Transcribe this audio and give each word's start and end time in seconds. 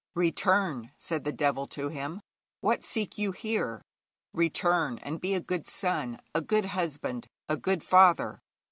'Return!' 0.15 0.91
said 0.97 1.23
the 1.25 1.31
devil 1.31 1.67
to 1.67 1.87
him. 1.89 2.21
'What 2.61 2.83
seek 2.83 3.19
you 3.19 3.31
here? 3.33 3.83
Return, 4.33 4.97
and 4.97 5.21
be 5.21 5.35
a 5.35 5.39
good 5.39 5.67
son, 5.67 6.17
a 6.33 6.41
good 6.41 6.65
husband, 6.65 7.27
a 7.47 7.55
good 7.55 7.83
father. 7.83 8.41